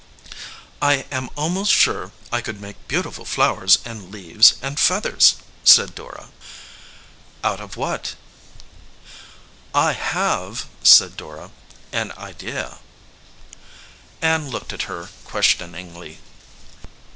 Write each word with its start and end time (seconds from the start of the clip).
"I 0.81 1.05
am 1.11 1.29
almost 1.37 1.71
sure 1.71 2.11
I 2.31 2.41
could 2.41 2.59
make 2.59 2.87
beautiful 2.87 3.23
flow 3.23 3.59
ers 3.59 3.77
and 3.85 4.09
leaves 4.11 4.55
and 4.59 4.79
feathers," 4.79 5.35
said 5.63 5.93
Dora. 5.93 6.23
80 6.23 6.25
VALUE 6.25 6.31
RECEIVED 6.33 7.45
"Out 7.45 7.59
of 7.59 7.77
what?" 7.77 8.15
"I 9.75 9.91
have," 9.93 10.65
said 10.81 11.15
Dora, 11.17 11.51
"an 11.91 12.13
idea." 12.17 12.79
Ann 14.23 14.49
looked 14.49 14.73
at 14.73 14.89
her 14.89 15.09
questioningly. 15.23 16.17